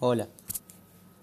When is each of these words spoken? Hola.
Hola. 0.00 0.28